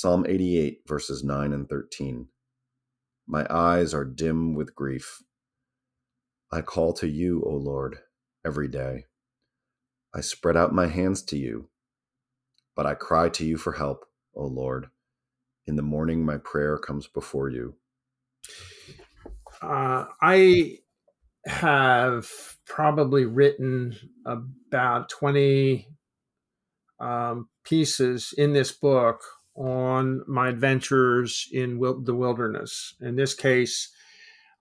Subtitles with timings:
[0.00, 2.28] Psalm 88, verses 9 and 13.
[3.26, 5.24] My eyes are dim with grief.
[6.52, 7.98] I call to you, O Lord,
[8.46, 9.06] every day.
[10.14, 11.70] I spread out my hands to you,
[12.76, 14.04] but I cry to you for help,
[14.36, 14.86] O Lord.
[15.66, 17.74] In the morning, my prayer comes before you.
[19.60, 20.78] Uh, I
[21.44, 22.30] have
[22.66, 25.88] probably written about 20
[27.00, 29.24] um, pieces in this book
[29.58, 32.94] on my adventures in wil- the wilderness.
[33.00, 33.90] In this case,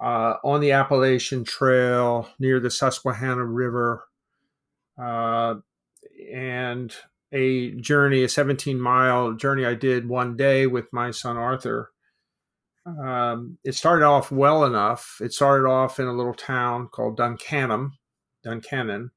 [0.00, 4.04] uh, on the Appalachian Trail near the Susquehanna River,
[5.00, 5.54] uh,
[6.32, 6.94] and
[7.32, 11.90] a journey, a 17 mile journey I did one day with my son Arthur.
[12.86, 15.18] Um, it started off well enough.
[15.20, 17.92] It started off in a little town called Duncannon,
[18.44, 19.10] Duncannon.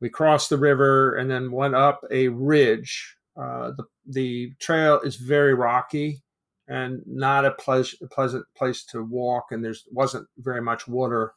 [0.00, 3.16] We crossed the river and then went up a ridge.
[3.36, 6.22] Uh, the the trail is very rocky
[6.68, 11.32] and not a pleasant pleasant place to walk, and there wasn't very much water.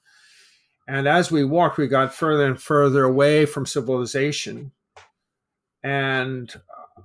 [0.87, 4.71] And as we walked, we got further and further away from civilization.
[5.83, 6.53] And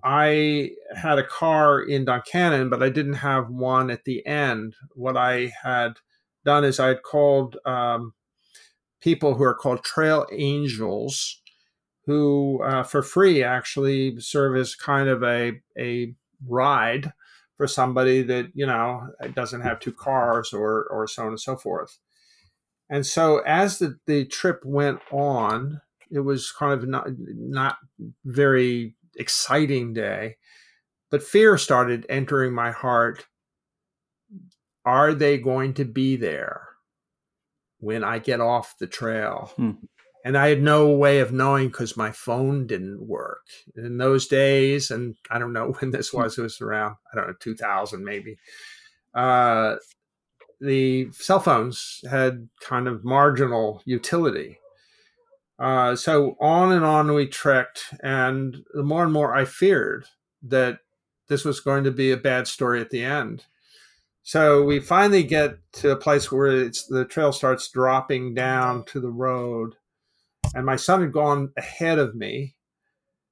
[0.05, 4.75] I had a car in Duncannon, but I didn't have one at the end.
[4.94, 5.94] What I had
[6.44, 8.14] done is I had called um,
[9.00, 11.39] people who are called trail angels,
[12.06, 16.14] who uh, for free actually serve as kind of a a
[16.46, 17.12] ride
[17.56, 21.56] for somebody that you know doesn't have two cars or or so on and so
[21.56, 21.98] forth.
[22.88, 27.76] And so as the, the trip went on, it was kind of not not
[28.24, 30.36] very exciting day,
[31.10, 33.26] but fear started entering my heart.
[34.84, 36.66] Are they going to be there
[37.78, 39.52] when I get off the trail?
[39.56, 39.72] Hmm.
[40.24, 44.90] And I had no way of knowing because my phone didn't work in those days.
[44.90, 46.38] And I don't know when this was.
[46.38, 48.38] It was around, I don't know, 2000 maybe.
[49.14, 49.76] Uh,
[50.60, 54.58] the cell phones had kind of marginal utility.
[55.58, 60.06] Uh, so on and on we trekked, and the more and more I feared
[60.42, 60.78] that
[61.28, 63.44] this was going to be a bad story at the end.
[64.22, 69.00] So we finally get to a place where it's the trail starts dropping down to
[69.00, 69.76] the road,
[70.55, 72.55] and my son had gone ahead of me,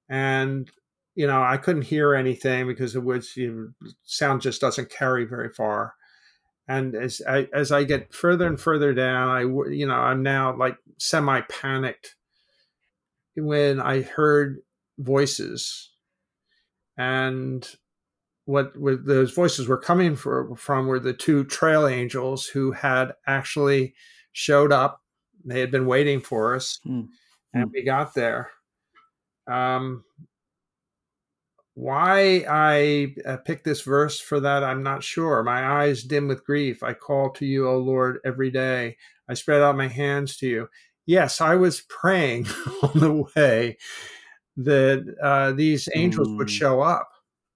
[0.08, 0.70] and
[1.14, 3.74] you know I couldn't hear anything because the woods you
[4.04, 5.94] sound just doesn't carry very far
[6.68, 10.54] and as I as I get further and further down, I you know I'm now
[10.54, 12.14] like semi panicked
[13.34, 14.58] when I heard
[14.98, 15.90] voices,
[16.98, 17.66] and
[18.44, 23.12] what, what those voices were coming for, from were the two trail angels who had
[23.26, 23.94] actually
[24.32, 25.00] showed up.
[25.44, 27.08] They had been waiting for us, mm.
[27.54, 27.72] and mm.
[27.72, 28.50] we got there.
[29.46, 30.04] Um,
[31.74, 35.42] why I uh, picked this verse for that, I'm not sure.
[35.44, 36.82] My eyes dim with grief.
[36.82, 38.96] I call to you, O Lord, every day.
[39.28, 40.68] I spread out my hands to you.
[41.06, 42.46] Yes, I was praying
[42.82, 43.78] on the way
[44.56, 46.36] that uh, these angels mm.
[46.38, 47.08] would show up.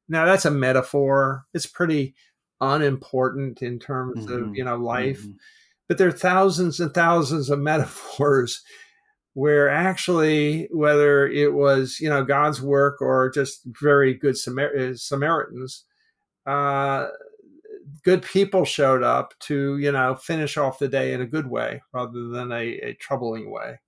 [0.08, 1.44] Now that's a metaphor.
[1.52, 2.14] It's pretty
[2.60, 4.50] unimportant in terms mm-hmm.
[4.50, 5.32] of you know life, mm-hmm.
[5.92, 8.62] But there are thousands and thousands of metaphors
[9.34, 14.94] where actually whether it was you know god's work or just very good Samar- uh,
[14.94, 15.84] samaritans
[16.46, 17.08] uh,
[18.04, 21.82] good people showed up to you know finish off the day in a good way
[21.92, 23.78] rather than a, a troubling way.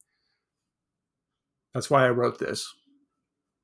[1.72, 2.70] That's why i wrote this.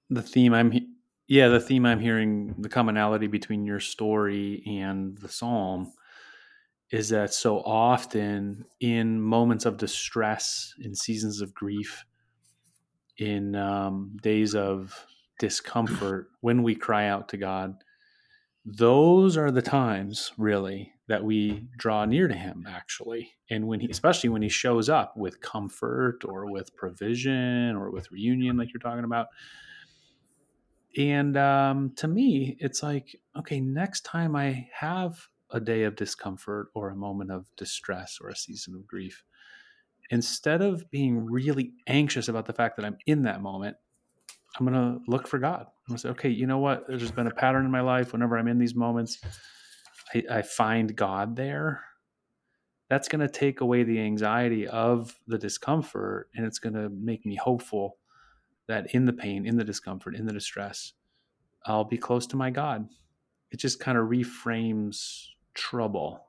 [0.09, 0.89] The theme i'm he-
[1.29, 5.93] yeah the theme i'm hearing the commonality between your story and the psalm
[6.91, 12.05] is that so often in moments of distress, in seasons of grief,
[13.19, 15.07] in um, days of
[15.39, 17.75] discomfort, when we cry out to God,
[18.65, 23.33] those are the times really that we draw near to Him, actually.
[23.49, 28.11] And when He, especially when He shows up with comfort or with provision or with
[28.11, 29.29] reunion, like you're talking about.
[30.97, 36.69] And um, to me, it's like, okay, next time I have a day of discomfort
[36.75, 39.25] or a moment of distress or a season of grief,
[40.11, 43.77] instead of being really anxious about the fact that I'm in that moment,
[44.59, 45.61] I'm going to look for God.
[45.61, 46.87] I'm going to say, okay, you know what?
[46.89, 48.13] There's been a pattern in my life.
[48.13, 49.21] Whenever I'm in these moments,
[50.15, 51.85] I, I find God there.
[52.89, 57.25] That's going to take away the anxiety of the discomfort and it's going to make
[57.25, 57.99] me hopeful
[58.67, 60.95] that in the pain, in the discomfort, in the distress,
[61.67, 62.89] I'll be close to my God.
[63.53, 66.27] It just kind of reframes trouble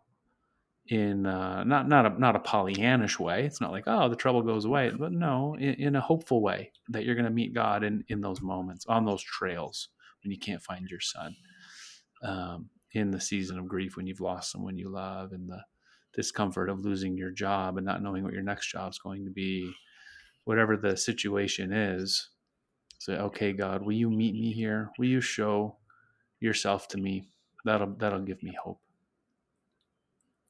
[0.88, 3.46] in uh, not not a not a Pollyannish way.
[3.46, 6.72] It's not like oh the trouble goes away, but no, in, in a hopeful way
[6.90, 9.90] that you're going to meet God in in those moments on those trails
[10.24, 11.36] when you can't find your son.
[12.24, 15.62] um, in the season of grief when you've lost someone you love and the
[16.16, 19.32] discomfort of losing your job and not knowing what your next job is going to
[19.32, 19.78] be,
[20.46, 22.30] whatever the situation is.
[23.00, 24.92] Say, okay, God, will you meet me here?
[25.00, 25.78] Will you show
[26.42, 27.30] yourself to me?
[27.66, 28.82] That'll that'll give me hope.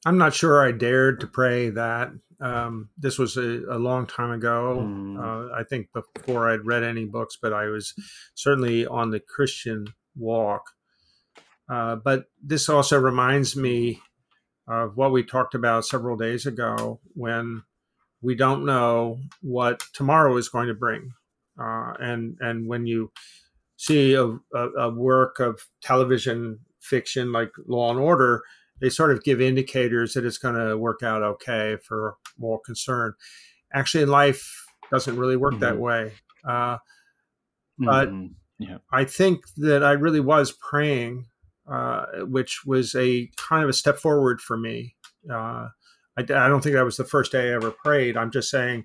[0.04, 2.10] I'm not sure I dared to pray that.
[2.40, 4.78] Um, this was a, a, long time ago.
[4.82, 5.16] Mm.
[5.16, 7.94] Uh, I think before I'd read any books, but I was
[8.34, 10.64] certainly on the Christian walk.
[11.68, 14.00] Uh, but this also reminds me
[14.66, 17.62] of what we talked about several days ago when
[18.22, 21.12] we don't know what tomorrow is going to bring.
[21.60, 23.12] Uh, and and when you
[23.76, 28.42] see a, a, a work of television fiction like Law and Order,
[28.82, 33.14] they sort of give indicators that it's going to work out okay for more concern.
[33.72, 35.60] Actually, life doesn't really work mm-hmm.
[35.60, 36.12] that way.
[36.46, 36.78] Uh,
[37.78, 38.32] but mm-hmm.
[38.58, 38.78] yeah.
[38.92, 41.26] I think that I really was praying,
[41.70, 44.96] uh, which was a kind of a step forward for me.
[45.30, 45.68] Uh,
[46.18, 48.16] I, I don't think that was the first day I ever prayed.
[48.16, 48.84] I'm just saying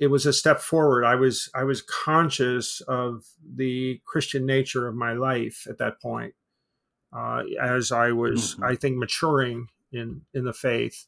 [0.00, 1.04] it was a step forward.
[1.04, 6.34] I was I was conscious of the Christian nature of my life at that point
[7.14, 8.64] uh, as I was, mm-hmm.
[8.64, 11.06] I think, maturing in in the faith.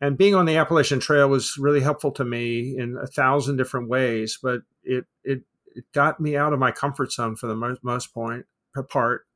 [0.00, 3.88] And being on the Appalachian Trail was really helpful to me in a thousand different
[3.88, 5.42] ways, but it it
[5.74, 8.46] it got me out of my comfort zone for the most, most point
[8.88, 9.26] part,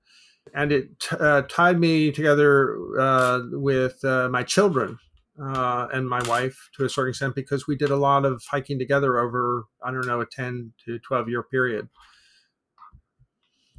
[0.55, 4.99] and it uh, tied me together uh, with uh, my children
[5.43, 8.79] uh, and my wife to a certain extent because we did a lot of hiking
[8.79, 11.89] together over I don't know a ten to twelve year period